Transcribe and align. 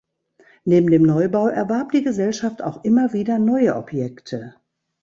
Neben 0.65 0.89
dem 0.89 1.03
Neubau 1.03 1.47
erwarb 1.47 1.91
die 1.91 2.01
Gesellschaft 2.01 2.63
auch 2.63 2.83
immer 2.83 3.13
wieder 3.13 3.37
neue 3.37 3.75
Objekte. 3.75 4.55